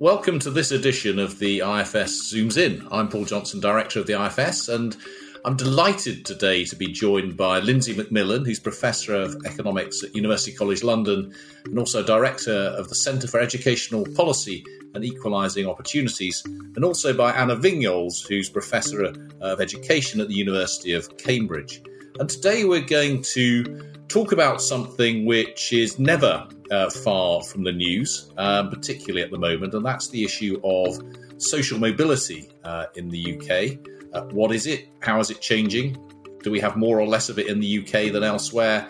[0.00, 2.86] Welcome to this edition of the IFS Zooms In.
[2.92, 4.96] I'm Paul Johnson, Director of the IFS, and
[5.44, 10.52] I'm delighted today to be joined by Lindsey Macmillan, who's Professor of Economics at University
[10.52, 11.34] College London
[11.64, 14.64] and also Director of the Centre for Educational Policy
[14.94, 20.34] and Equalising Opportunities, and also by Anna Vignoles, who's Professor uh, of Education at the
[20.34, 21.82] University of Cambridge.
[22.18, 27.70] And today we're going to talk about something which is never uh, far from the
[27.70, 30.98] news, um, particularly at the moment, and that's the issue of
[31.36, 33.78] social mobility uh, in the UK.
[34.12, 34.88] Uh, what is it?
[35.00, 35.96] How is it changing?
[36.42, 38.88] Do we have more or less of it in the UK than elsewhere?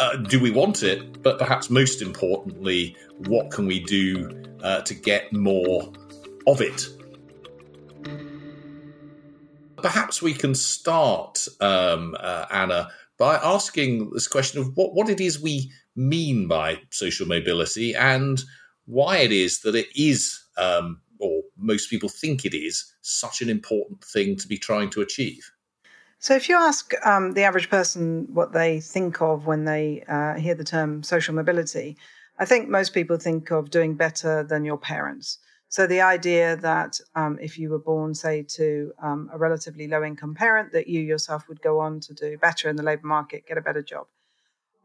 [0.00, 1.22] Uh, do we want it?
[1.22, 2.96] But perhaps most importantly,
[3.28, 5.92] what can we do uh, to get more
[6.48, 6.86] of it?
[9.82, 15.20] Perhaps we can start, um, uh, Anna, by asking this question of what, what it
[15.20, 18.42] is we mean by social mobility and
[18.86, 23.50] why it is that it is, um, or most people think it is, such an
[23.50, 25.50] important thing to be trying to achieve.
[26.20, 30.34] So, if you ask um, the average person what they think of when they uh,
[30.34, 31.96] hear the term social mobility,
[32.38, 35.38] I think most people think of doing better than your parents.
[35.68, 40.02] So, the idea that um, if you were born, say, to um, a relatively low
[40.02, 43.46] income parent, that you yourself would go on to do better in the labour market,
[43.46, 44.06] get a better job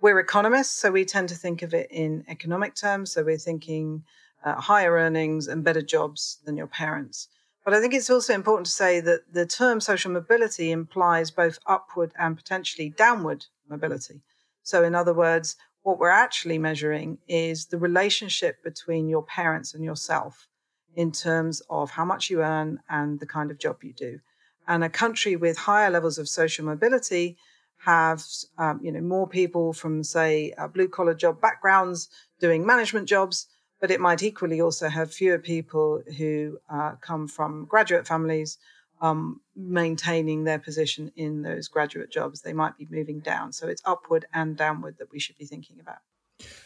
[0.03, 3.13] we're economists, so we tend to think of it in economic terms.
[3.13, 4.03] So we're thinking
[4.43, 7.29] uh, higher earnings and better jobs than your parents.
[7.63, 11.57] But I think it's also important to say that the term social mobility implies both
[11.65, 14.21] upward and potentially downward mobility.
[14.61, 19.85] So, in other words, what we're actually measuring is the relationship between your parents and
[19.85, 20.49] yourself
[20.95, 24.19] in terms of how much you earn and the kind of job you do.
[24.67, 27.37] And a country with higher levels of social mobility
[27.77, 28.23] have
[28.57, 32.07] um, you know more people from say uh, blue collar job backgrounds
[32.39, 33.47] doing management jobs
[33.81, 38.57] but it might equally also have fewer people who uh, come from graduate families
[39.01, 42.41] um, maintaining their position in those graduate jobs.
[42.41, 43.51] They might be moving down.
[43.51, 45.97] So it's upward and downward that we should be thinking about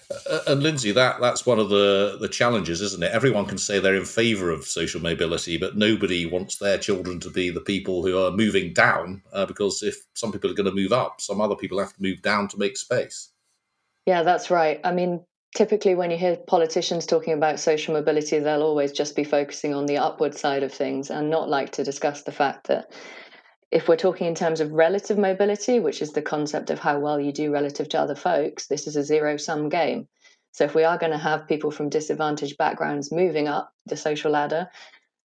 [0.09, 3.11] uh, and Lindsey, that that's one of the the challenges, isn't it?
[3.11, 7.29] Everyone can say they're in favour of social mobility, but nobody wants their children to
[7.29, 9.22] be the people who are moving down.
[9.33, 12.01] Uh, because if some people are going to move up, some other people have to
[12.01, 13.31] move down to make space.
[14.05, 14.79] Yeah, that's right.
[14.85, 19.25] I mean, typically when you hear politicians talking about social mobility, they'll always just be
[19.25, 22.94] focusing on the upward side of things and not like to discuss the fact that
[23.69, 27.19] if we're talking in terms of relative mobility, which is the concept of how well
[27.19, 30.07] you do relative to other folks, this is a zero sum game.
[30.51, 34.31] So if we are going to have people from disadvantaged backgrounds moving up the social
[34.31, 34.69] ladder,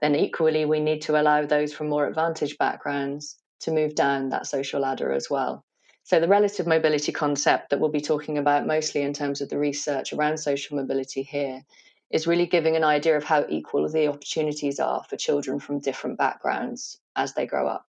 [0.00, 4.46] then equally we need to allow those from more advantaged backgrounds to move down that
[4.46, 5.64] social ladder as well.
[6.04, 9.58] So the relative mobility concept that we'll be talking about mostly in terms of the
[9.58, 11.62] research around social mobility here
[12.10, 16.18] is really giving an idea of how equal the opportunities are for children from different
[16.18, 17.85] backgrounds as they grow up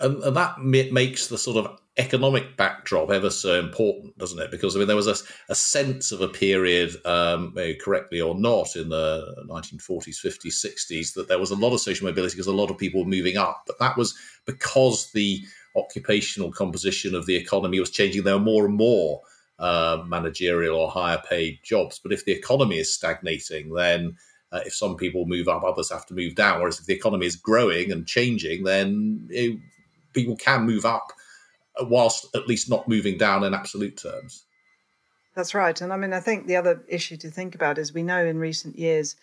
[0.00, 4.50] and, and that makes the sort of economic backdrop ever so important, doesn't it?
[4.50, 5.16] Because I mean, there was a,
[5.48, 11.28] a sense of a period, um, correctly or not, in the 1940s, 50s, 60s, that
[11.28, 13.62] there was a lot of social mobility because a lot of people were moving up.
[13.66, 14.14] But that was
[14.44, 15.42] because the
[15.74, 18.24] occupational composition of the economy was changing.
[18.24, 19.22] There were more and more
[19.58, 21.98] uh, managerial or higher paid jobs.
[21.98, 24.16] But if the economy is stagnating, then
[24.52, 26.60] uh, if some people move up, others have to move down.
[26.60, 29.58] Whereas if the economy is growing and changing, then it,
[30.16, 31.12] people can move up
[31.82, 34.44] whilst at least not moving down in absolute terms.
[35.34, 35.78] That's right.
[35.80, 38.38] And I mean, I think the other issue to think about is we know in
[38.38, 39.16] recent years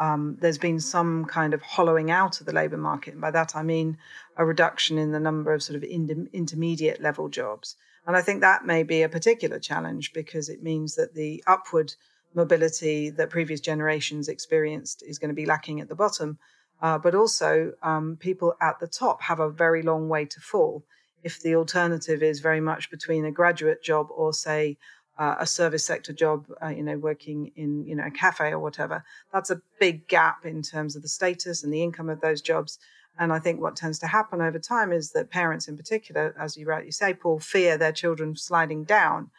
[0.00, 3.12] um, there's been some kind of hollowing out of the labour market.
[3.12, 3.98] And by that, I mean
[4.36, 7.76] a reduction in the number of sort of in- intermediate level jobs.
[8.06, 11.92] And I think that may be a particular challenge because it means that the upward
[12.32, 16.38] mobility that previous generations experienced is going to be lacking at the bottom.
[16.80, 20.84] Uh, but also, um, people at the top have a very long way to fall.
[21.22, 24.78] If the alternative is very much between a graduate job or, say,
[25.18, 28.60] uh, a service sector job, uh, you know, working in you know a cafe or
[28.60, 32.40] whatever, that's a big gap in terms of the status and the income of those
[32.40, 32.78] jobs.
[33.18, 36.56] And I think what tends to happen over time is that parents, in particular, as
[36.56, 39.30] you rightly say, Paul, fear their children sliding down,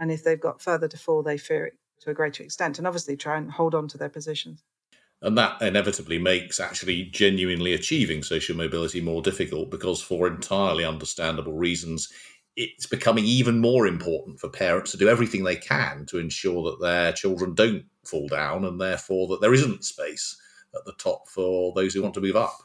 [0.00, 2.86] and if they've got further to fall, they fear it to a greater extent, and
[2.86, 4.62] obviously try and hold on to their positions.
[5.22, 11.54] And that inevitably makes actually genuinely achieving social mobility more difficult because, for entirely understandable
[11.54, 12.08] reasons,
[12.54, 16.80] it's becoming even more important for parents to do everything they can to ensure that
[16.80, 20.36] their children don't fall down and therefore that there isn't space
[20.74, 22.58] at the top for those who want to move up.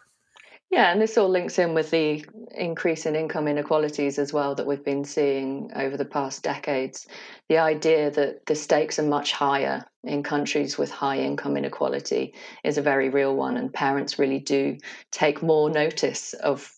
[0.71, 2.25] Yeah, and this all links in with the
[2.55, 7.07] increase in income inequalities as well that we've been seeing over the past decades.
[7.49, 12.33] The idea that the stakes are much higher in countries with high income inequality
[12.63, 14.77] is a very real one, and parents really do
[15.11, 16.71] take more notice of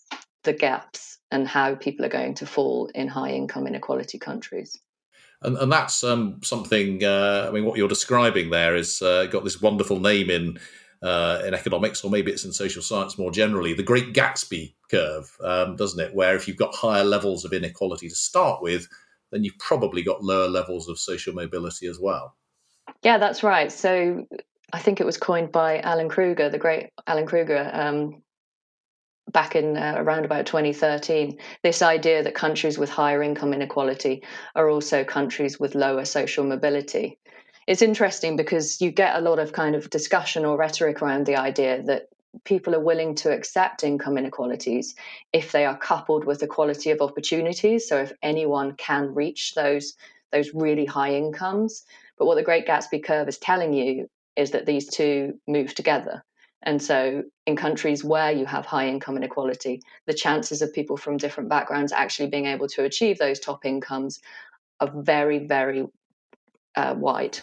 [0.43, 4.79] the gaps and how people are going to fall in high income inequality countries.
[5.43, 9.43] And, and that's um, something, uh, I mean, what you're describing there is uh, got
[9.43, 10.57] this wonderful name in
[11.03, 15.29] uh, in economics, or maybe it's in social science more generally, the Great Gatsby curve,
[15.43, 16.15] um, doesn't it?
[16.15, 18.87] Where if you've got higher levels of inequality to start with,
[19.31, 22.35] then you've probably got lower levels of social mobility as well.
[23.03, 23.71] Yeah, that's right.
[23.71, 24.25] So
[24.71, 28.23] I think it was coined by Alan Krueger, the great Alan Krueger, um,
[29.31, 31.37] back in uh, around about 2013.
[31.63, 34.23] This idea that countries with higher income inequality
[34.55, 37.19] are also countries with lower social mobility
[37.67, 41.35] it's interesting because you get a lot of kind of discussion or rhetoric around the
[41.35, 42.09] idea that
[42.45, 44.95] people are willing to accept income inequalities
[45.31, 47.87] if they are coupled with equality of opportunities.
[47.87, 49.95] So if anyone can reach those
[50.31, 51.85] those really high incomes.
[52.17, 56.23] But what the great gatsby curve is telling you is that these two move together.
[56.63, 61.17] And so in countries where you have high income inequality the chances of people from
[61.17, 64.19] different backgrounds actually being able to achieve those top incomes
[64.79, 65.85] are very very
[66.75, 67.37] uh, wide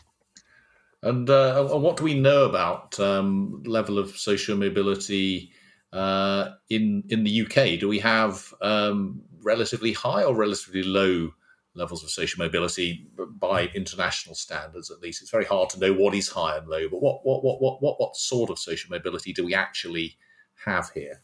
[1.03, 5.53] and, uh, what do we know about um, level of social mobility
[5.93, 7.81] uh, in in the UK?
[7.81, 11.31] Do we have um, relatively high or relatively low
[11.75, 13.09] levels of social mobility
[13.39, 14.91] by international standards?
[14.91, 16.89] At least it's very hard to know what is high and low.
[16.89, 20.17] But what what what what what, what sort of social mobility do we actually
[20.65, 21.23] have here?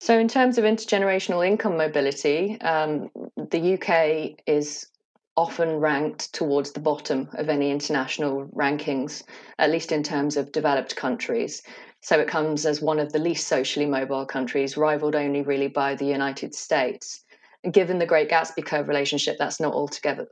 [0.00, 4.88] So, in terms of intergenerational income mobility, um, the UK is
[5.36, 9.22] often ranked towards the bottom of any international rankings,
[9.58, 11.62] at least in terms of developed countries.
[12.00, 15.94] So it comes as one of the least socially mobile countries, rivaled only really by
[15.94, 17.24] the United States.
[17.64, 20.28] And given the Great Gatsby curve relationship, that's not altogether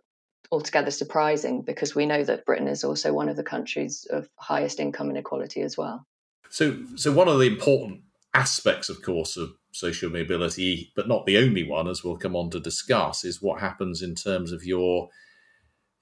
[0.52, 4.80] altogether surprising because we know that Britain is also one of the countries of highest
[4.80, 6.04] income inequality as well.
[6.48, 8.02] So, so one of the important
[8.34, 12.50] aspects, of course, of social mobility, but not the only one, as we'll come on
[12.50, 15.08] to discuss, is what happens in terms of your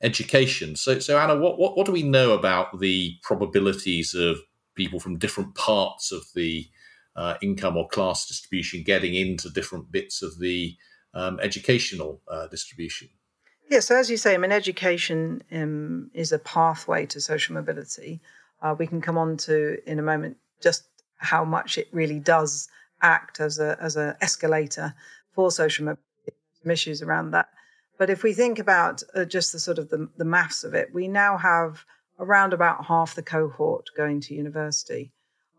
[0.02, 0.76] education.
[0.76, 4.38] So, so Anna, what, what, what do we know about the probabilities of
[4.74, 6.66] people from different parts of the
[7.16, 10.76] uh, income or class distribution getting into different bits of the
[11.14, 13.08] um, educational uh, distribution?
[13.70, 18.20] Yeah, so as you say, I mean, education um, is a pathway to social mobility.
[18.62, 20.87] Uh, we can come on to in a moment just
[21.18, 22.68] how much it really does
[23.02, 24.94] act as a as an escalator
[25.32, 26.02] for social mobility,
[26.68, 27.48] issues around that.
[27.98, 30.92] But if we think about uh, just the sort of the, the maths of it,
[30.92, 31.84] we now have
[32.18, 35.12] around about half the cohort going to university.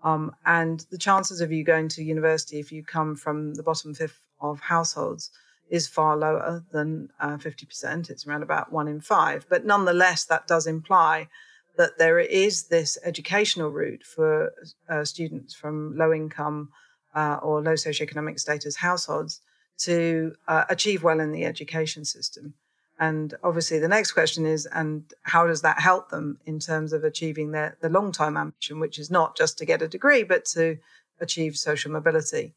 [0.04, 3.94] Um, and the chances of you going to university if you come from the bottom
[3.94, 5.32] fifth of households
[5.70, 8.10] is far lower than uh, 50%.
[8.10, 9.46] It's around about one in five.
[9.50, 11.28] But nonetheless, that does imply
[11.78, 14.54] that there is this educational route for
[14.90, 16.70] uh, students from low income
[17.16, 19.42] uh, or low socioeconomic status households
[19.78, 22.54] to uh, achieve well in the education system.
[23.00, 27.06] And obviously, the next question is, and how does that help them in terms of
[27.06, 30.44] achieving their the long term ambition, which is not just to get a degree, but
[30.46, 30.78] to
[31.22, 32.54] achieve social mobility.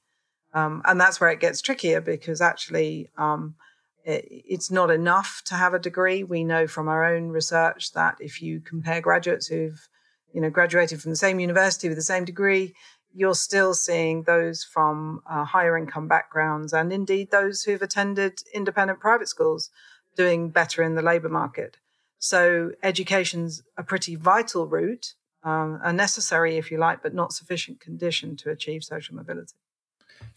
[0.53, 3.55] Um, and that's where it gets trickier because actually, um,
[4.05, 6.25] it's not enough to have a degree.
[6.25, 9.89] We know from our own research that if you compare graduates who've
[10.33, 12.75] you know graduated from the same university with the same degree
[13.15, 19.01] you're still seeing those from uh, higher income backgrounds and indeed those who've attended independent
[19.01, 19.71] private schools
[20.17, 21.77] doing better in the labour market.
[22.19, 27.81] So education's a pretty vital route, um, a necessary, if you like, but not sufficient
[27.81, 29.55] condition to achieve social mobility.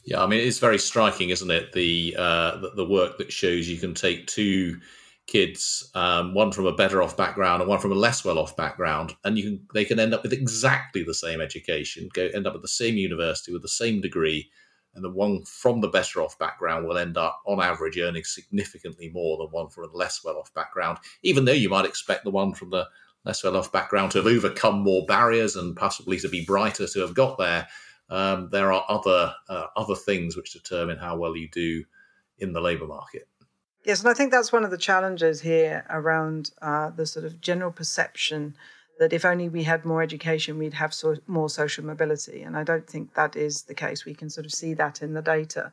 [0.04, 1.74] Yeah, I mean it's very striking, isn't it?
[1.74, 4.80] The uh, the, the work that shows you can take two
[5.28, 8.56] kids, um, one from a better off background and one from a less well off
[8.56, 12.48] background, and you can they can end up with exactly the same education, go end
[12.48, 14.50] up at the same university with the same degree,
[14.94, 19.10] and the one from the better off background will end up on average earning significantly
[19.10, 22.32] more than one from a less well off background, even though you might expect the
[22.32, 22.88] one from the
[23.26, 27.00] less well off background to have overcome more barriers and possibly to be brighter to
[27.00, 27.68] have got there.
[28.10, 31.84] Um, there are other uh, other things which determine how well you do
[32.38, 33.28] in the labour market.
[33.84, 37.40] Yes, and I think that's one of the challenges here around uh, the sort of
[37.40, 38.56] general perception
[39.00, 42.42] that if only we had more education, we'd have so, more social mobility.
[42.42, 44.06] And I don't think that is the case.
[44.06, 45.72] We can sort of see that in the data.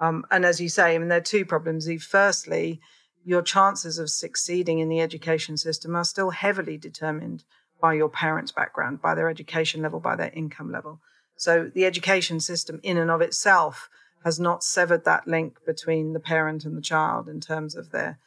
[0.00, 1.88] Um, and as you say, I mean, there are two problems.
[2.02, 2.80] Firstly,
[3.24, 7.44] your chances of succeeding in the education system are still heavily determined
[7.80, 11.00] by your parents' background, by their education level, by their income level.
[11.36, 13.88] So the education system, in and of itself,
[14.24, 18.18] has not severed that link between the parent and the child in terms of their,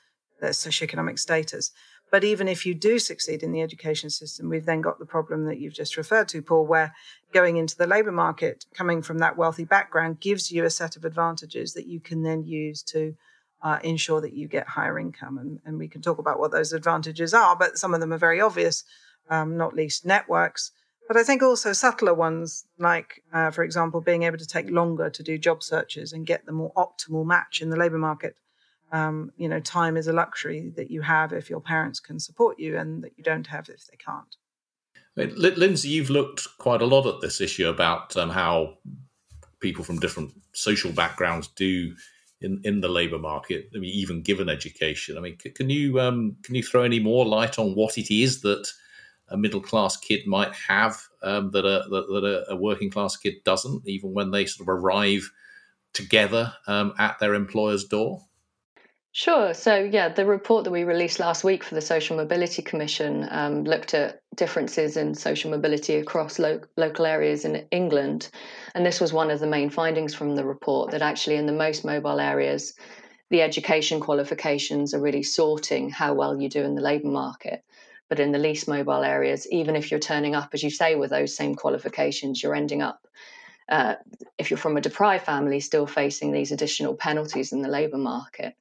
[0.41, 1.71] their socioeconomic status.
[2.11, 5.45] But even if you do succeed in the education system, we've then got the problem
[5.45, 6.93] that you've just referred to, Paul, where
[7.33, 11.03] going into the labor market, coming from that wealthy background, gives you a set of
[11.03, 13.15] advantages that you can then use to
[13.63, 15.37] uh, ensure that you get higher income.
[15.37, 18.17] And, and we can talk about what those advantages are, but some of them are
[18.17, 18.83] very obvious,
[19.29, 20.71] um, not least networks.
[21.07, 25.09] But I think also subtler ones, like, uh, for example, being able to take longer
[25.09, 28.35] to do job searches and get the more optimal match in the labor market
[28.91, 32.59] um, you know, time is a luxury that you have if your parents can support
[32.59, 34.35] you and that you don't have if they can't.
[35.17, 38.77] Lindsey, you've looked quite a lot at this issue about um, how
[39.59, 41.95] people from different social backgrounds do
[42.41, 43.69] in, in the labour market.
[43.73, 45.17] I mean, even given education.
[45.17, 48.41] I mean, can you um, can you throw any more light on what it is
[48.41, 48.69] that
[49.29, 53.87] a middle class kid might have um, that a that, a, working class kid doesn't,
[53.87, 55.29] even when they sort of arrive
[55.93, 58.21] together um, at their employer's door?
[59.17, 59.53] Sure.
[59.53, 63.63] So, yeah, the report that we released last week for the Social Mobility Commission um,
[63.63, 68.29] looked at differences in social mobility across lo- local areas in England.
[68.73, 71.53] And this was one of the main findings from the report that actually, in the
[71.53, 72.73] most mobile areas,
[73.29, 77.63] the education qualifications are really sorting how well you do in the labour market.
[78.09, 81.09] But in the least mobile areas, even if you're turning up, as you say, with
[81.09, 83.05] those same qualifications, you're ending up
[83.69, 83.95] uh,
[84.37, 88.55] if you're from a deprived family, still facing these additional penalties in the labour market.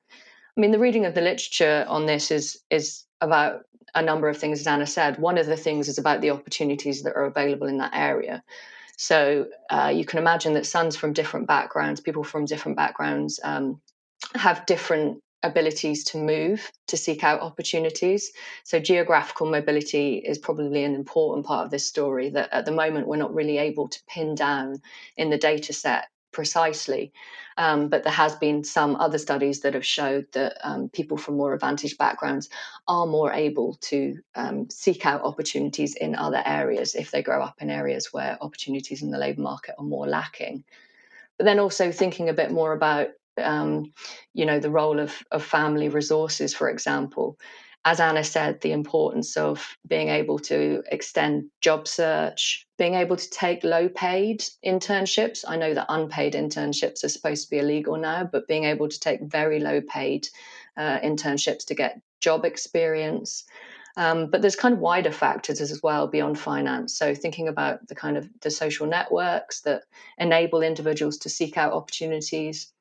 [0.57, 3.63] I mean, the reading of the literature on this is is about
[3.95, 5.19] a number of things, as Anna said.
[5.19, 8.43] One of the things is about the opportunities that are available in that area.
[8.97, 13.81] So uh, you can imagine that sons from different backgrounds, people from different backgrounds, um,
[14.35, 18.33] have different abilities to move to seek out opportunities.
[18.65, 23.07] So geographical mobility is probably an important part of this story that at the moment
[23.07, 24.83] we're not really able to pin down
[25.17, 27.13] in the data set precisely.
[27.57, 31.37] Um, but there has been some other studies that have showed that um, people from
[31.37, 32.51] more advantaged backgrounds
[32.89, 37.63] are more able to um, seek out opportunities in other areas if they grow up
[37.63, 40.65] in areas where opportunities in the labour market are more lacking.
[41.39, 43.09] But then also thinking a bit more about
[43.43, 43.93] um,
[44.33, 47.39] you know the role of, of family resources, for example
[47.87, 53.31] as Anna said, the importance of being able to extend job search, being able to
[53.31, 55.45] take low paid internships.
[55.47, 58.99] I know that unpaid internships are supposed to be illegal now, but being able to
[58.99, 60.29] take very low paid
[60.79, 63.45] uh, internships to get job experience.
[63.99, 66.97] Um, but there's kind of wider factors as well beyond finance.
[66.97, 69.83] So thinking about the kind of the social networks that
[70.19, 72.73] enable individuals to seek out opportunities,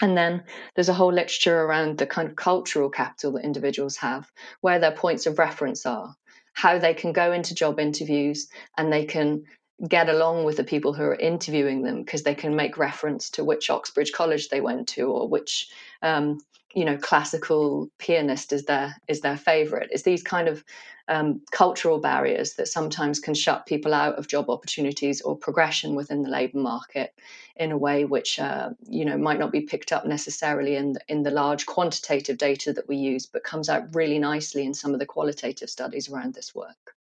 [0.00, 4.30] and then there's a whole literature around the kind of cultural capital that individuals have,
[4.60, 6.14] where their points of reference are,
[6.52, 9.44] how they can go into job interviews and they can
[9.86, 13.44] get along with the people who are interviewing them because they can make reference to
[13.44, 15.68] which Oxbridge College they went to or which
[16.02, 16.38] um,
[16.74, 20.64] you know classical pianist is their is their favorite it's these kind of
[21.10, 26.22] um, cultural barriers that sometimes can shut people out of job opportunities or progression within
[26.22, 27.14] the labor market
[27.56, 31.00] in a way which uh, you know might not be picked up necessarily in the,
[31.08, 34.92] in the large quantitative data that we use but comes out really nicely in some
[34.92, 36.94] of the qualitative studies around this work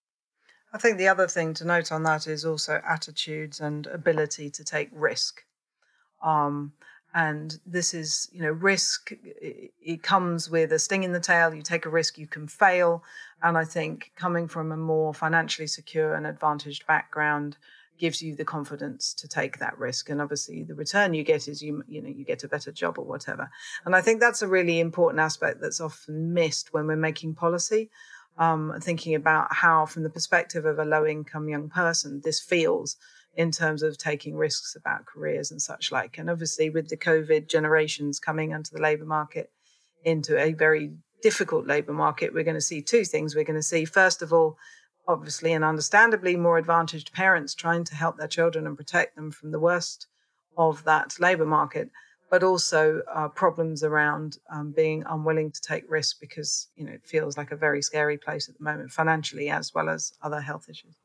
[0.73, 4.65] I think the other thing to note on that is also attitudes and ability to
[4.65, 5.43] take risk.
[6.23, 6.75] Um,
[7.17, 11.63] and this is you know risk it comes with a sting in the tail you
[11.63, 13.03] take a risk you can fail.
[13.43, 17.57] And i think coming from a more financially secure and advantaged background
[17.99, 20.11] gives you the confidence to take that risk.
[20.11, 22.99] And obviously the return you get is you you know you get a better job
[22.99, 23.51] or whatever.
[23.87, 27.91] And i think that's a really important aspect that's often missed when we're making policy.
[28.39, 32.99] Um, thinking about how from the perspective of a low income young person this feels
[33.37, 36.19] in terms of taking risks about careers and such like.
[36.19, 39.51] And obviously, with the COVID generations coming onto the labour market
[40.05, 43.35] into a very difficult labour market, we're going to see two things.
[43.35, 44.57] We're going to see, first of all,
[45.07, 49.51] obviously and understandably, more advantaged parents trying to help their children and protect them from
[49.51, 50.07] the worst
[50.57, 51.91] of that labour market.
[52.29, 57.05] But also uh, problems around um, being unwilling to take risks because you know it
[57.05, 60.69] feels like a very scary place at the moment financially as well as other health
[60.69, 60.97] issues.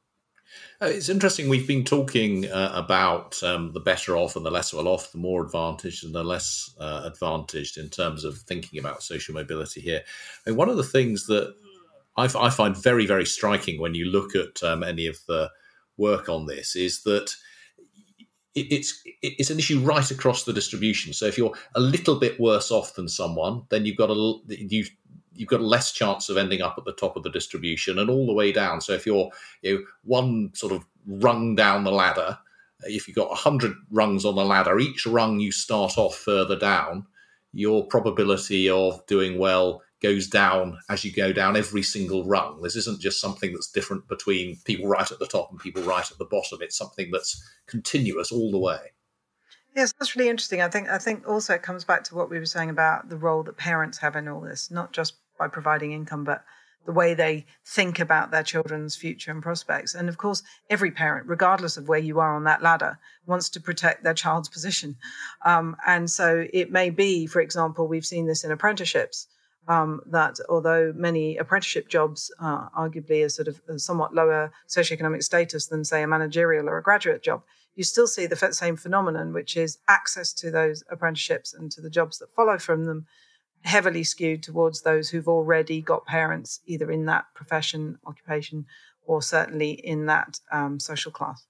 [0.81, 1.47] Uh, it's interesting.
[1.47, 5.17] We've been talking uh, about um, the better off and the less well off, the
[5.19, 10.01] more advantaged and the less uh, advantaged in terms of thinking about social mobility here.
[10.45, 11.53] And one of the things that
[12.17, 15.49] I, find very, very striking when you look at um, any of the
[15.97, 17.31] work on this is that
[18.53, 21.13] it, it's it's an issue right across the distribution.
[21.13, 24.85] So if you're a little bit worse off than someone, then you've got a you
[25.33, 28.25] you've got less chance of ending up at the top of the distribution and all
[28.25, 28.81] the way down.
[28.81, 29.29] So if you're
[29.61, 32.37] you know, one sort of rung down the ladder,
[32.83, 36.57] uh, if you've got 100 rungs on the ladder, each rung you start off further
[36.57, 37.05] down,
[37.53, 42.61] your probability of doing well goes down as you go down every single rung.
[42.61, 46.09] This isn't just something that's different between people right at the top and people right
[46.09, 46.59] at the bottom.
[46.61, 48.79] It's something that's continuous all the way.
[49.75, 50.61] Yes, that's really interesting.
[50.61, 53.17] I think I think also it comes back to what we were saying about the
[53.17, 56.43] role that parents have in all this, not just by providing income, but
[56.85, 59.93] the way they think about their children's future and prospects.
[59.93, 63.61] And of course, every parent, regardless of where you are on that ladder, wants to
[63.61, 64.95] protect their child's position.
[65.45, 69.27] Um, and so it may be, for example, we've seen this in apprenticeships.
[69.67, 75.21] Um, that although many apprenticeship jobs are arguably a sort of a somewhat lower socioeconomic
[75.23, 77.43] status than, say, a managerial or a graduate job,
[77.75, 81.89] you still see the same phenomenon, which is access to those apprenticeships and to the
[81.89, 83.05] jobs that follow from them
[83.63, 88.65] heavily skewed towards those who've already got parents either in that profession, occupation,
[89.05, 91.45] or certainly in that um, social class.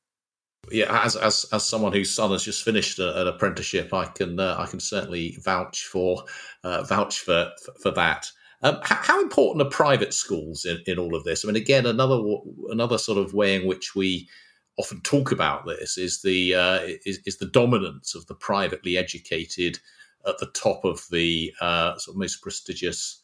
[0.70, 4.40] Yeah, as, as as someone whose son has just finished a, an apprenticeship, I can
[4.40, 6.24] uh, I can certainly vouch for
[6.64, 7.52] uh, vouch for
[7.82, 8.28] for, that.
[8.62, 11.44] Um, how, important are private schools in, in all of this?
[11.44, 12.22] I mean, again, another
[12.70, 14.30] another sort of way in which we
[14.78, 19.80] often talk about this is the uh, is, is the dominance of the privately educated
[20.28, 23.22] at the top of the uh, sort of most prestigious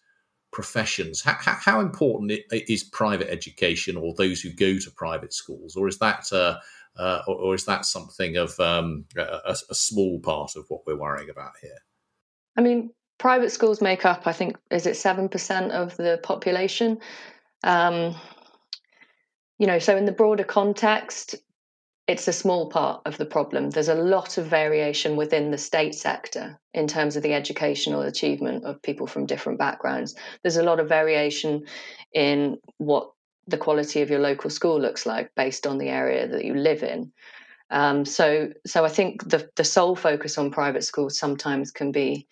[0.51, 1.21] professions.
[1.21, 5.87] How, how, how, important is private education, or those who go to private schools, or
[5.87, 6.57] is that uh,
[6.97, 10.95] uh, or, or, is that something of um, a, a, small part of what we're
[10.97, 11.77] worrying about here?
[12.55, 12.89] I mean,
[13.19, 16.99] private schools make up, I think, is it seven percent of the population?
[17.63, 18.15] Um,
[19.59, 21.35] you know, so in the broader context,
[22.07, 23.69] it's a small part of the problem.
[23.69, 28.63] There's a lot of variation within the state sector in terms of the educational achievement
[28.63, 30.15] of people from different backgrounds.
[30.41, 31.65] There's a lot of variation
[32.13, 33.11] in what
[33.47, 36.81] the quality of your local school looks like based on the area that you live
[36.81, 37.11] in.
[37.69, 42.27] Um, so, so I think the the sole focus on private schools sometimes can be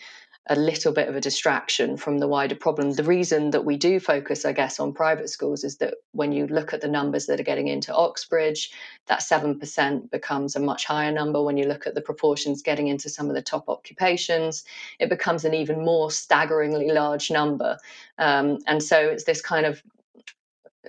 [0.48, 2.92] a little bit of a distraction from the wider problem.
[2.92, 6.46] The reason that we do focus, I guess, on private schools is that when you
[6.46, 8.72] look at the numbers that are getting into Oxbridge,
[9.08, 11.42] that 7% becomes a much higher number.
[11.42, 14.63] When you look at the proportions getting into some of the top occupations,
[15.00, 17.78] it becomes an even more staggeringly large number.
[18.19, 19.82] Um, and so it's this kind of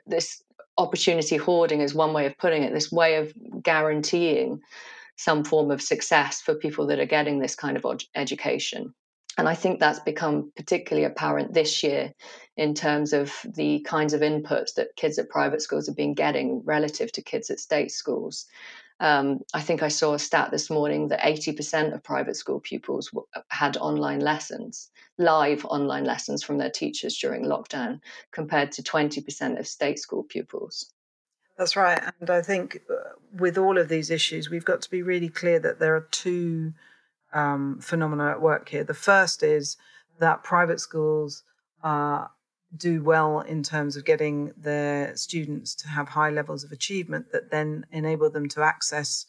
[0.07, 0.43] this
[0.77, 4.61] opportunity hoarding is one way of putting it, this way of guaranteeing
[5.17, 8.93] some form of success for people that are getting this kind of education.
[9.37, 12.15] And I think that's become particularly apparent this year
[12.57, 16.63] in terms of the kinds of inputs that kids at private schools have been getting
[16.65, 18.47] relative to kids at state schools.
[18.99, 23.11] Um, I think I saw a stat this morning that 80% of private school pupils
[23.49, 29.67] had online lessons, live online lessons from their teachers during lockdown, compared to 20% of
[29.67, 30.91] state school pupils.
[31.59, 32.03] That's right.
[32.21, 32.95] And I think uh,
[33.33, 36.73] with all of these issues, we've got to be really clear that there are two
[37.37, 38.83] um, phenomena at work here.
[38.83, 39.77] The first is
[40.19, 41.43] that private schools
[41.85, 42.27] uh,
[42.75, 47.51] do well in terms of getting their students to have high levels of achievement that
[47.51, 49.27] then enable them to access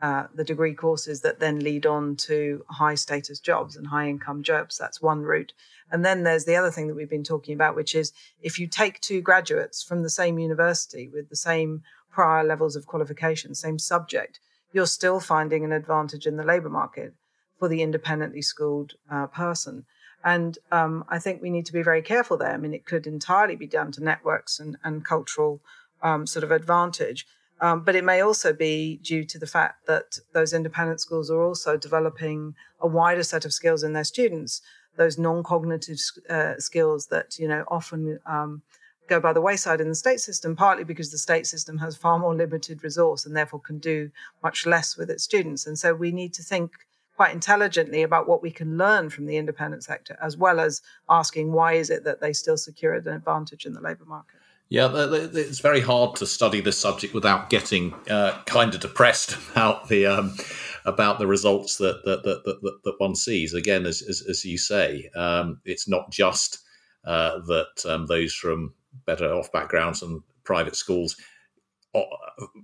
[0.00, 4.42] uh, the degree courses that then lead on to high status jobs and high income
[4.42, 4.78] jobs.
[4.78, 5.52] That's one route.
[5.92, 8.66] And then there's the other thing that we've been talking about, which is if you
[8.66, 13.78] take two graduates from the same university with the same prior levels of qualification, same
[13.78, 14.40] subject,
[14.72, 17.14] you're still finding an advantage in the labor market
[17.62, 19.84] for the independently schooled uh, person.
[20.24, 22.50] And um, I think we need to be very careful there.
[22.52, 25.60] I mean, it could entirely be down to networks and, and cultural
[26.02, 27.24] um, sort of advantage.
[27.60, 31.40] Um, but it may also be due to the fact that those independent schools are
[31.40, 34.60] also developing a wider set of skills in their students,
[34.96, 38.62] those non-cognitive uh, skills that you know often um,
[39.08, 42.18] go by the wayside in the state system, partly because the state system has far
[42.18, 44.10] more limited resource and therefore can do
[44.42, 45.64] much less with its students.
[45.64, 46.72] And so we need to think
[47.16, 51.52] quite intelligently about what we can learn from the independent sector, as well as asking
[51.52, 54.40] why is it that they still secure an advantage in the labour market.
[54.68, 59.88] Yeah, it's very hard to study this subject without getting uh, kind of depressed about
[59.88, 60.34] the um,
[60.86, 63.52] about the results that that, that that, that one sees.
[63.52, 66.60] Again, as as, as you say, um, it's not just
[67.04, 68.72] uh, that um, those from
[69.04, 71.16] better off backgrounds and private schools
[71.94, 72.00] uh,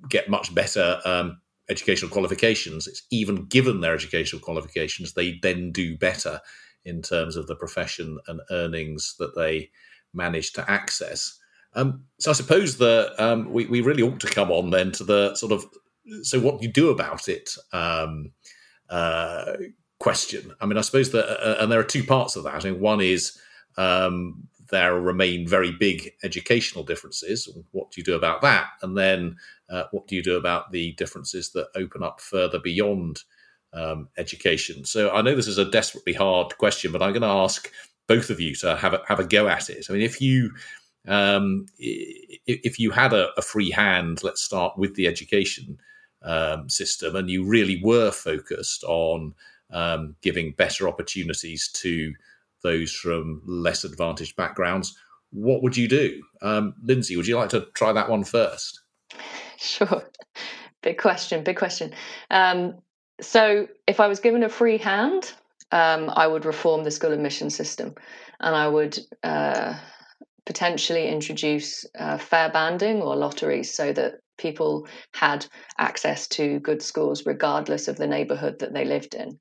[0.08, 5.96] get much better um, educational qualifications, it's even given their educational qualifications, they then do
[5.96, 6.40] better
[6.84, 9.70] in terms of the profession and earnings that they
[10.14, 11.38] manage to access.
[11.74, 15.04] Um, so I suppose that um, we, we really ought to come on then to
[15.04, 15.66] the sort of
[16.22, 18.32] so what do you do about it um,
[18.88, 19.52] uh,
[19.98, 20.52] question.
[20.60, 22.54] I mean, I suppose that, uh, and there are two parts of that.
[22.54, 23.38] I mean, one is
[23.76, 27.48] um, there remain very big educational differences.
[27.72, 28.68] What do you do about that?
[28.82, 29.36] And then
[29.70, 33.22] uh, what do you do about the differences that open up further beyond
[33.72, 34.84] um, education?
[34.84, 37.70] So I know this is a desperately hard question, but I'm going to ask
[38.06, 39.86] both of you to have a, have a go at it.
[39.88, 40.52] I mean, if you
[41.06, 45.78] um, if you had a, a, free hand, let's start with the education
[46.22, 49.34] um, system, and you really were focused on
[49.70, 52.12] um, giving better opportunities to
[52.62, 54.96] those from less advantaged backgrounds,
[55.30, 56.22] what would you do?
[56.42, 58.80] Um, Lindsey, would you like to try that one first?
[59.58, 60.08] Sure.
[60.82, 61.92] Big question, big question.
[62.30, 62.74] Um,
[63.20, 65.32] so, if I was given a free hand,
[65.72, 67.94] um, I would reform the school admission system
[68.40, 69.74] and I would uh,
[70.46, 75.44] potentially introduce uh, fair banding or lotteries so that people had
[75.78, 79.38] access to good schools regardless of the neighborhood that they lived in.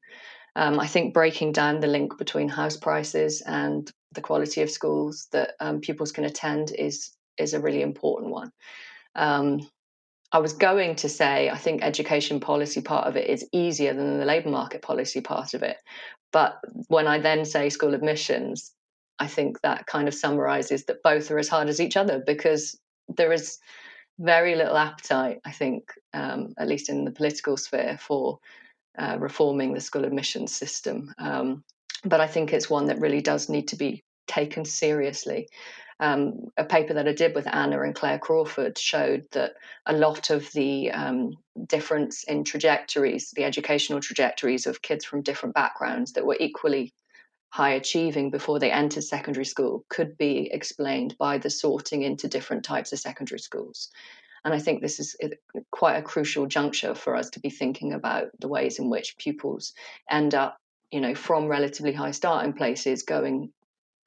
[0.55, 5.27] Um, I think breaking down the link between house prices and the quality of schools
[5.31, 8.51] that um, pupils can attend is is a really important one.
[9.17, 9.69] Um,
[10.31, 14.19] I was going to say I think education policy part of it is easier than
[14.19, 15.77] the labour market policy part of it,
[16.31, 18.71] but when I then say school admissions,
[19.19, 22.77] I think that kind of summarises that both are as hard as each other because
[23.07, 23.57] there is
[24.19, 28.39] very little appetite, I think, um, at least in the political sphere, for
[28.97, 31.13] uh, reforming the school admissions system.
[31.17, 31.63] Um,
[32.03, 35.47] but I think it's one that really does need to be taken seriously.
[35.99, 39.53] Um, a paper that I did with Anna and Claire Crawford showed that
[39.85, 45.55] a lot of the um, difference in trajectories, the educational trajectories of kids from different
[45.55, 46.93] backgrounds that were equally
[47.49, 52.63] high achieving before they entered secondary school, could be explained by the sorting into different
[52.63, 53.89] types of secondary schools.
[54.45, 55.15] And I think this is
[55.71, 59.73] quite a crucial juncture for us to be thinking about the ways in which pupils
[60.09, 60.57] end up,
[60.91, 63.51] you know, from relatively high starting places going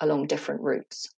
[0.01, 1.11] along different routes.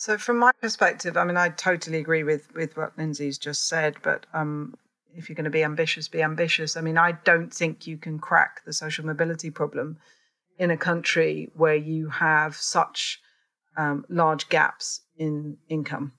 [0.00, 3.96] So, from my perspective, I mean, I totally agree with with what Lindsey's just said.
[4.02, 4.74] But um,
[5.14, 6.74] if you're going to be ambitious, be ambitious.
[6.74, 9.98] I mean, I don't think you can crack the social mobility problem
[10.58, 13.20] in a country where you have such
[13.76, 16.12] um, large gaps in income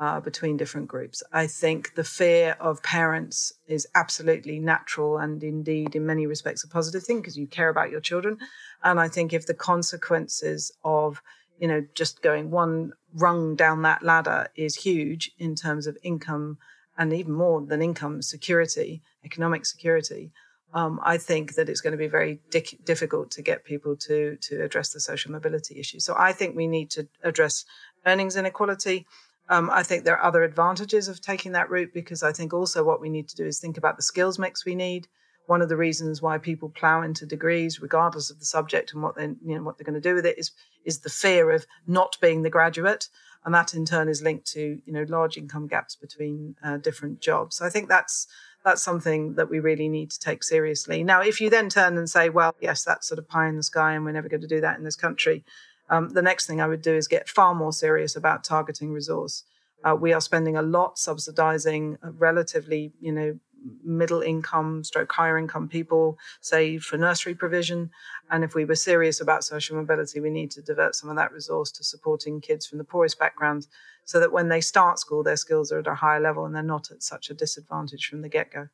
[0.00, 1.22] uh, between different groups.
[1.30, 6.68] I think the fear of parents is absolutely natural and indeed, in many respects, a
[6.68, 8.38] positive thing because you care about your children.
[8.82, 11.20] And I think if the consequences of
[11.58, 16.58] you know just going one rung down that ladder is huge in terms of income
[16.96, 20.32] and even more than income security, economic security.
[20.74, 24.36] Um, I think that it's going to be very di- difficult to get people to
[24.36, 26.00] to address the social mobility issue.
[26.00, 27.64] So I think we need to address
[28.04, 29.06] earnings inequality
[29.48, 32.84] um, I think there are other advantages of taking that route because I think also
[32.84, 35.08] what we need to do is think about the skills mix we need.
[35.48, 39.16] One of the reasons why people plow into degrees, regardless of the subject and what
[39.16, 40.50] they you know what they're going to do with it, is
[40.84, 43.08] is the fear of not being the graduate,
[43.46, 47.20] and that in turn is linked to you know large income gaps between uh, different
[47.20, 47.56] jobs.
[47.56, 48.26] So I think that's
[48.62, 51.02] that's something that we really need to take seriously.
[51.02, 53.62] Now, if you then turn and say, well, yes, that's sort of pie in the
[53.62, 55.44] sky, and we're never going to do that in this country,
[55.88, 59.44] um, the next thing I would do is get far more serious about targeting resource.
[59.82, 63.38] Uh, we are spending a lot subsidizing relatively, you know,
[63.82, 67.90] middle income stroke higher income people say for nursery provision
[68.30, 71.32] and if we were serious about social mobility we need to divert some of that
[71.32, 73.68] resource to supporting kids from the poorest backgrounds
[74.04, 76.62] so that when they start school their skills are at a higher level and they're
[76.62, 78.68] not at such a disadvantage from the get-go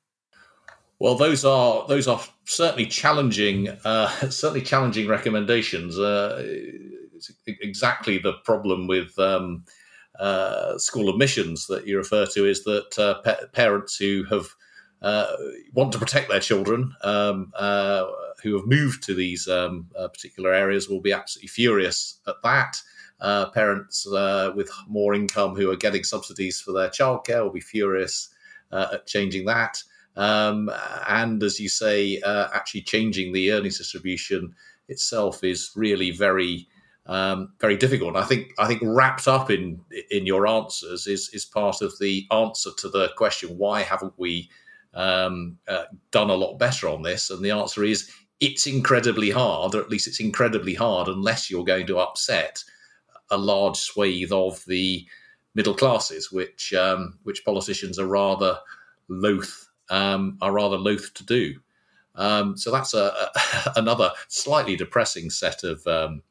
[1.01, 5.99] well, those are those are certainly challenging, uh, certainly challenging recommendations.
[5.99, 6.47] Uh,
[7.47, 9.65] exactly the problem with um,
[10.19, 14.55] uh, school admissions that you refer to is that uh, pa- parents who have
[15.05, 15.37] uh,
[15.75, 18.07] want to protect their children um, uh,
[18.43, 22.81] who have moved to these um, uh, particular areas will be absolutely furious at that.
[23.21, 24.07] Uh, parents
[24.57, 28.31] with more income who are getting subsidies for their childcare will be furious
[28.73, 29.83] at changing that.
[30.17, 30.71] Um,
[31.07, 34.55] and as you say, actually changing the earnings distribution
[34.89, 36.67] itself is really very
[37.07, 38.09] um, very difficult.
[38.15, 41.99] And I think I think wrapped up in in your answers is is part of
[41.99, 44.49] the answer to the question why haven't we
[44.95, 47.31] um, uh, done a lot better on this?
[47.31, 51.65] And the answer is it's incredibly hard, or at least it's incredibly hard unless you're
[51.65, 52.63] going to upset
[53.31, 55.07] a large swathe of the
[55.55, 58.59] middle classes, which um, which politicians are rather
[59.09, 61.55] loath um, are rather loath to do.
[62.17, 66.23] Um, so that's a, a, another slightly depressing set of um,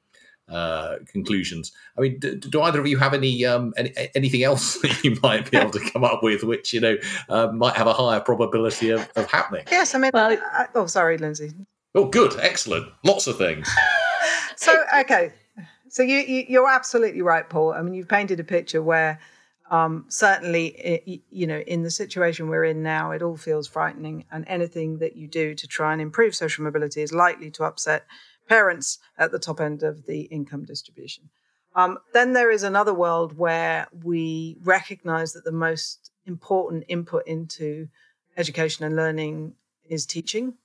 [0.53, 1.71] uh, conclusions.
[1.97, 5.17] I mean, do, do, either of you have any, um, any, anything else that you
[5.23, 6.97] might be able to come up with, which you know
[7.29, 9.65] uh, might have a higher probability of, of happening?
[9.71, 11.51] Yes, I mean, well, I, oh, sorry, Lindsey.
[11.95, 13.69] Oh, good, excellent, lots of things.
[14.55, 15.33] so, okay,
[15.89, 17.73] so you, you you're absolutely right, Paul.
[17.73, 19.19] I mean, you've painted a picture where
[19.71, 24.45] Um, certainly, you know, in the situation we're in now, it all feels frightening, and
[24.47, 28.05] anything that you do to try and improve social mobility is likely to upset
[28.47, 31.29] parents at the top end of the income distribution.
[31.75, 37.87] Um, then there is another world where we recognize that the most important input into
[38.37, 39.53] education and learning
[39.89, 40.55] is teaching.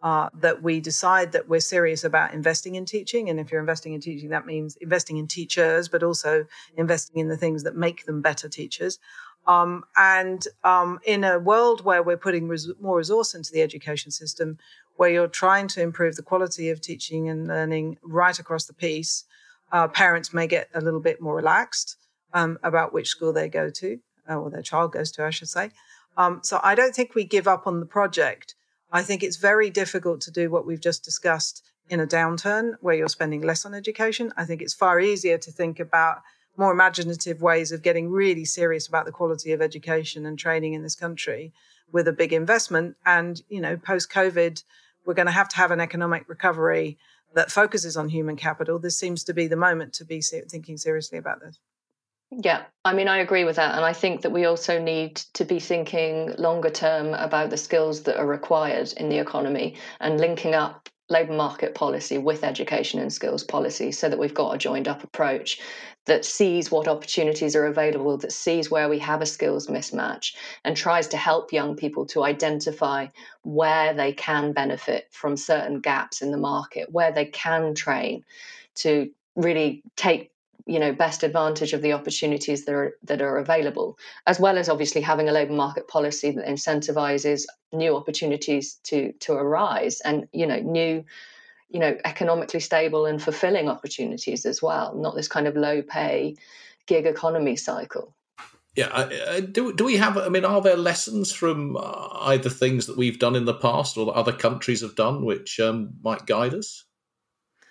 [0.00, 3.28] Uh, that we decide that we're serious about investing in teaching.
[3.28, 7.26] And if you're investing in teaching, that means investing in teachers, but also investing in
[7.26, 9.00] the things that make them better teachers.
[9.48, 14.12] Um, and um, in a world where we're putting res- more resource into the education
[14.12, 14.58] system,
[14.98, 19.24] where you're trying to improve the quality of teaching and learning right across the piece,
[19.70, 21.96] uh, parents may get a little bit more relaxed
[22.34, 25.48] um, about which school they go to, uh, or their child goes to, I should
[25.48, 25.70] say.
[26.16, 28.56] Um, so I don't think we give up on the project.
[28.90, 32.96] I think it's very difficult to do what we've just discussed in a downturn where
[32.96, 34.32] you're spending less on education.
[34.36, 36.22] I think it's far easier to think about
[36.56, 40.82] more imaginative ways of getting really serious about the quality of education and training in
[40.82, 41.52] this country
[41.92, 42.96] with a big investment.
[43.06, 44.64] And, you know, post COVID,
[45.08, 46.98] we're going to have to have an economic recovery
[47.34, 48.78] that focuses on human capital.
[48.78, 51.58] This seems to be the moment to be thinking seriously about this.
[52.30, 53.74] Yeah, I mean, I agree with that.
[53.74, 58.02] And I think that we also need to be thinking longer term about the skills
[58.02, 63.12] that are required in the economy and linking up labour market policy with education and
[63.12, 65.60] skills policy so that we've got a joined up approach
[66.06, 70.76] that sees what opportunities are available, that sees where we have a skills mismatch, and
[70.76, 73.06] tries to help young people to identify
[73.42, 78.24] where they can benefit from certain gaps in the market, where they can train
[78.76, 80.30] to really take
[80.68, 84.68] you know best advantage of the opportunities that are that are available as well as
[84.68, 90.46] obviously having a labor market policy that incentivizes new opportunities to to arise and you
[90.46, 91.02] know new
[91.70, 96.36] you know economically stable and fulfilling opportunities as well not this kind of low pay
[96.86, 98.14] gig economy cycle
[98.76, 100.16] yeah, do do we have?
[100.16, 103.96] I mean, are there lessons from uh, either things that we've done in the past
[103.96, 106.84] or that other countries have done which um, might guide us?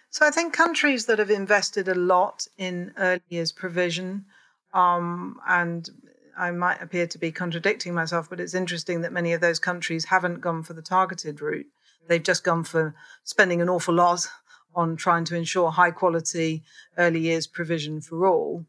[0.09, 4.25] So I think countries that have invested a lot in early years provision,
[4.73, 5.89] um, and
[6.37, 10.05] I might appear to be contradicting myself, but it's interesting that many of those countries
[10.05, 11.67] haven't gone for the targeted route.
[12.07, 14.27] They've just gone for spending an awful lot
[14.75, 16.63] on trying to ensure high quality
[16.97, 18.65] early years provision for all.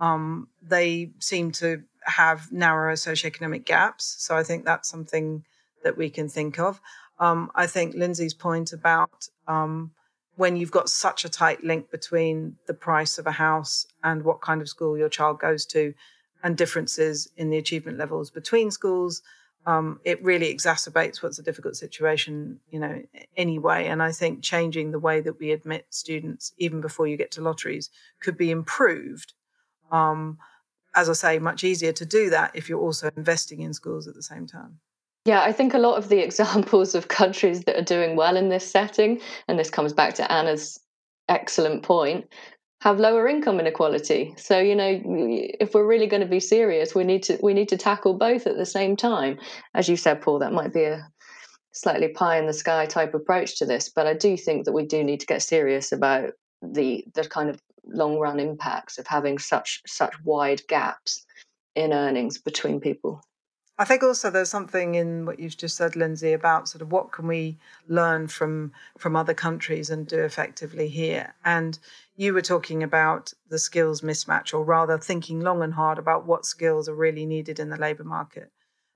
[0.00, 4.16] Um, they seem to have narrower socioeconomic gaps.
[4.18, 5.44] So I think that's something
[5.84, 6.80] that we can think of.
[7.20, 9.92] Um, I think Lindsey's point about um,
[10.36, 14.40] when you've got such a tight link between the price of a house and what
[14.40, 15.94] kind of school your child goes to
[16.42, 19.22] and differences in the achievement levels between schools
[19.64, 23.02] um, it really exacerbates what's a difficult situation you know
[23.36, 23.86] anyway.
[23.86, 27.42] And i think changing the way that we admit students even before you get to
[27.42, 27.90] lotteries
[28.20, 29.34] could be improved
[29.90, 30.38] um,
[30.94, 34.14] as i say much easier to do that if you're also investing in schools at
[34.14, 34.80] the same time
[35.24, 38.48] yeah, I think a lot of the examples of countries that are doing well in
[38.48, 40.78] this setting, and this comes back to Anna's
[41.28, 42.26] excellent point,
[42.80, 44.34] have lower income inequality.
[44.36, 45.00] So, you know,
[45.60, 48.46] if we're really going to be serious, we need to we need to tackle both
[48.46, 49.38] at the same time.
[49.74, 51.06] As you said, Paul, that might be a
[51.72, 54.84] slightly pie in the sky type approach to this, but I do think that we
[54.84, 59.38] do need to get serious about the the kind of long run impacts of having
[59.38, 61.24] such such wide gaps
[61.74, 63.22] in earnings between people.
[63.78, 67.10] I think also there's something in what you've just said, Lindsey, about sort of what
[67.10, 67.58] can we
[67.88, 71.34] learn from from other countries and do effectively here.
[71.44, 71.78] And
[72.14, 76.44] you were talking about the skills mismatch, or rather thinking long and hard about what
[76.44, 78.52] skills are really needed in the labour market.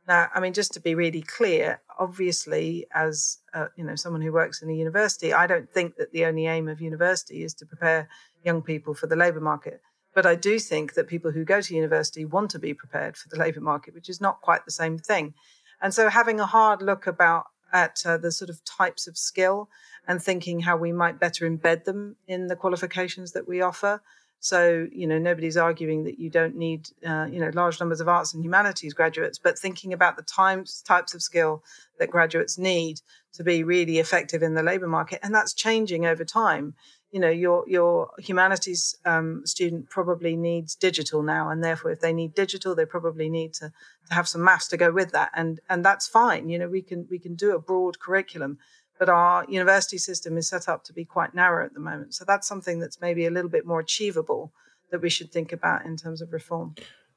[0.06, 4.32] Now, I mean, just to be really clear, obviously, as uh, you know, someone who
[4.32, 7.66] works in a university, I don't think that the only aim of university is to
[7.66, 8.08] prepare
[8.44, 9.80] young people for the labour market.
[10.16, 13.28] But I do think that people who go to university want to be prepared for
[13.28, 15.34] the labour market, which is not quite the same thing.
[15.82, 19.68] And so having a hard look about at uh, the sort of types of skill
[20.08, 24.00] and thinking how we might better embed them in the qualifications that we offer.
[24.40, 28.08] So, you know, nobody's arguing that you don't need, uh, you know, large numbers of
[28.08, 31.62] arts and humanities graduates, but thinking about the times, types of skill
[31.98, 33.02] that graduates need
[33.34, 35.20] to be really effective in the labour market.
[35.22, 36.74] And that's changing over time
[37.10, 42.12] you know your your humanities um, student probably needs digital now and therefore if they
[42.12, 43.72] need digital they probably need to,
[44.08, 46.82] to have some maths to go with that and and that's fine you know we
[46.82, 48.58] can we can do a broad curriculum
[48.98, 52.24] but our university system is set up to be quite narrow at the moment so
[52.24, 54.52] that's something that's maybe a little bit more achievable
[54.90, 56.74] that we should think about in terms of reform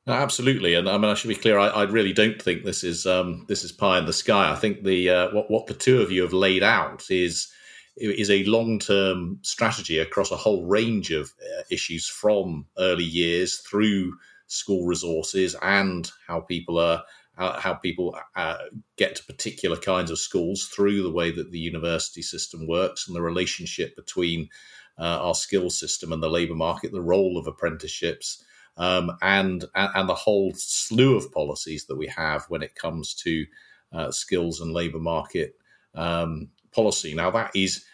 [0.08, 1.60] no, absolutely, and I mean I should be clear.
[1.60, 4.52] I, I really don't think this is um, this is pie in the sky.
[4.52, 7.52] I think the uh, what what the two of you have laid out is
[8.00, 13.58] is a long term strategy across a whole range of uh, issues from early years
[13.60, 14.14] through
[14.48, 17.04] school resources and how people are
[17.40, 18.58] how, people uh,
[18.98, 23.16] get to particular kinds of schools through the way that the university system works and
[23.16, 24.50] the relationship between
[24.98, 28.44] uh, our skills system and the labour market, the role of apprenticeships,
[28.76, 33.46] um, and and the whole slew of policies that we have when it comes to
[33.94, 35.56] uh, skills and labour market
[35.96, 37.14] um, policy.
[37.14, 37.86] Now that is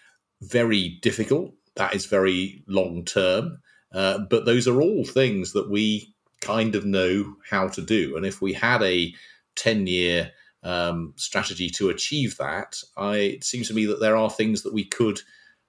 [0.41, 1.53] very difficult.
[1.75, 3.59] That is very long term.
[3.93, 8.17] Uh, but those are all things that we kind of know how to do.
[8.17, 9.13] And if we had a
[9.55, 10.31] 10 year
[10.63, 14.73] um, strategy to achieve that, I, it seems to me that there are things that
[14.73, 15.19] we could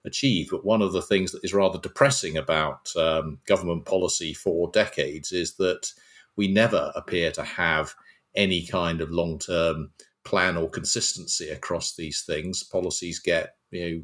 [0.05, 0.49] achieve.
[0.51, 5.31] But one of the things that is rather depressing about um, government policy for decades
[5.31, 5.91] is that
[6.35, 7.95] we never appear to have
[8.35, 9.91] any kind of long term
[10.23, 12.63] plan or consistency across these things.
[12.63, 14.01] Policies get you know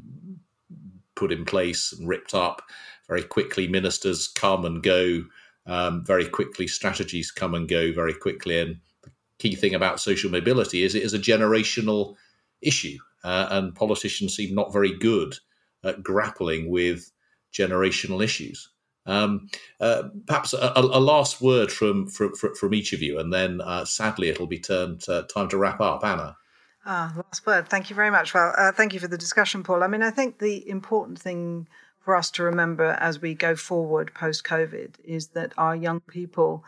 [1.16, 2.62] put in place and ripped up
[3.08, 3.68] very quickly.
[3.68, 5.24] Ministers come and go
[5.66, 6.68] um, very quickly.
[6.68, 8.60] Strategies come and go very quickly.
[8.60, 12.16] And the key thing about social mobility is it is a generational
[12.62, 15.36] issue, uh, and politicians seem not very good
[15.84, 17.12] at grappling with
[17.54, 18.70] generational issues.
[19.06, 19.50] Um,
[19.82, 23.84] uh, perhaps a, a, last word from, from, from each of you, and then uh,
[23.84, 26.06] sadly it'll be turned time to wrap up.
[26.06, 26.38] Anna.
[26.86, 27.70] Ah, last word.
[27.70, 28.34] Thank you very much.
[28.34, 29.84] Well, uh, thank you for the discussion, Paul.
[29.84, 31.68] I mean, I think the important thing
[32.00, 36.64] for us to remember as we go forward post COVID is that our young people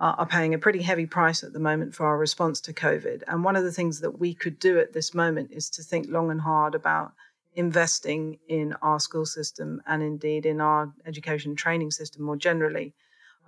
[0.00, 3.22] are paying a pretty heavy price at the moment for our response to COVID.
[3.28, 6.08] And one of the things that we could do at this moment is to think
[6.08, 7.12] long and hard about
[7.54, 12.94] investing in our school system and indeed in our education training system more generally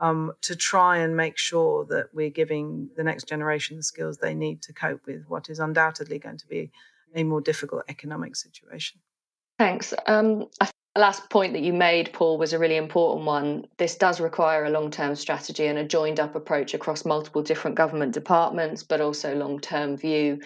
[0.01, 4.35] um, to try and make sure that we're giving the next generation the skills they
[4.35, 6.71] need to cope with what is undoubtedly going to be
[7.15, 9.01] a more difficult economic situation.
[9.59, 9.95] Thanks.
[10.07, 13.67] Um, I the last point that you made, Paul, was a really important one.
[13.79, 17.77] This does require a long term strategy and a joined up approach across multiple different
[17.77, 20.41] government departments, but also long term view.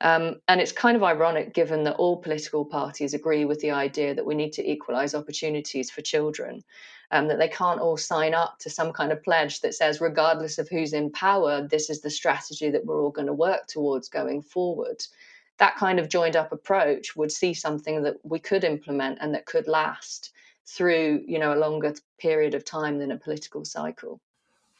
[0.00, 4.14] Um, and it's kind of ironic given that all political parties agree with the idea
[4.14, 6.62] that we need to equalise opportunities for children
[7.10, 10.58] um, that they can't all sign up to some kind of pledge that says, regardless
[10.58, 14.08] of who's in power, this is the strategy that we're all going to work towards
[14.08, 15.04] going forward.
[15.58, 19.46] That kind of joined up approach would see something that we could implement and that
[19.46, 20.32] could last
[20.66, 24.20] through, you know, a longer period of time than a political cycle.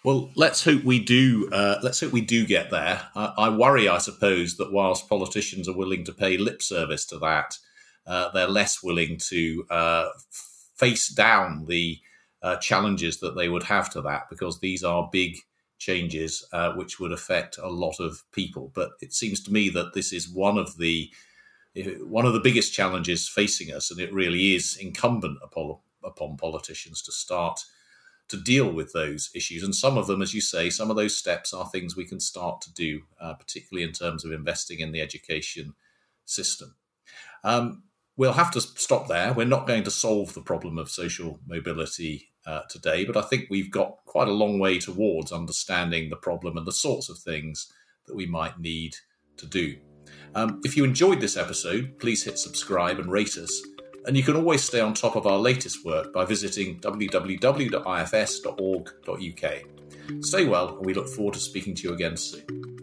[0.04, 1.50] Well, let's hope we do.
[1.52, 3.02] Uh, let's hope we do get there.
[3.14, 7.18] I, I, worry, I suppose, that whilst politicians are willing to pay lip service to
[7.18, 7.58] that,
[8.06, 12.00] uh, they're less willing to uh, face down the
[12.42, 15.37] uh, challenges that they would have to that because these are big
[15.79, 18.70] changes uh, which would affect a lot of people.
[18.74, 21.11] But it seems to me that this is one of the
[22.00, 27.03] one of the biggest challenges facing us, and it really is incumbent upon upon politicians
[27.03, 27.61] to start
[28.29, 29.62] to deal with those issues.
[29.62, 32.20] And some of them, as you say, some of those steps are things we can
[32.20, 35.74] start to do, uh, particularly in terms of investing in the education
[36.24, 36.76] system.
[37.42, 37.85] Um,
[38.20, 39.33] we'll have to stop there.
[39.33, 43.46] We're not going to solve the problem of social mobility uh, today, but I think
[43.48, 47.72] we've got quite a long way towards understanding the problem and the sorts of things
[48.06, 48.96] that we might need
[49.38, 49.78] to do.
[50.35, 53.59] Um, if you enjoyed this episode, please hit subscribe and rate us.
[54.04, 59.52] And you can always stay on top of our latest work by visiting www.ifs.org.uk.
[60.20, 62.79] Stay well, and we look forward to speaking to you again soon.